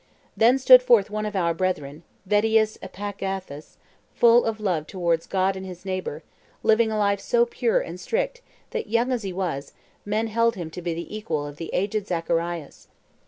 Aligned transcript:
Then 0.35 0.57
stood 0.57 0.81
forth 0.81 1.11
one 1.11 1.27
of 1.27 1.35
our 1.35 1.53
brethren, 1.53 2.01
Vettius 2.25 2.75
Epagathus, 2.81 3.77
full 4.15 4.45
of 4.45 4.59
love 4.59 4.87
towards 4.87 5.27
God 5.27 5.55
and 5.55 5.63
his 5.63 5.85
neighbor, 5.85 6.23
living 6.63 6.91
a 6.91 6.97
life 6.97 7.19
so 7.19 7.45
pure 7.45 7.79
and 7.79 7.99
strict 7.99 8.41
that, 8.71 8.87
young 8.89 9.11
as 9.11 9.21
he 9.21 9.31
was, 9.31 9.73
men 10.03 10.25
held 10.25 10.55
him 10.55 10.71
to 10.71 10.81
be 10.81 10.95
the 10.95 11.15
equal 11.15 11.45
of 11.45 11.57
the 11.57 11.69
aged 11.71 12.07
Zacharias. 12.07 12.87